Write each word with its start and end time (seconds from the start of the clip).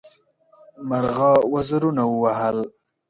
مرغه 0.89 1.31
وزرونه 1.53 2.03
ووهل. 2.07 2.57